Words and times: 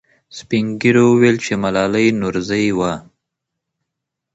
سپین 0.37 0.65
ږیرو 0.81 1.05
وویل 1.09 1.37
چې 1.45 1.53
ملالۍ 1.63 2.07
نورزۍ 2.21 2.67
وه. 2.77 2.93